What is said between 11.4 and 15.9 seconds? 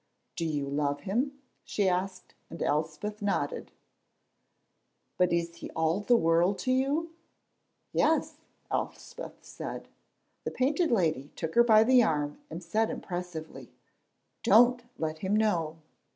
her by the arm and said impressively, "Don't let him know."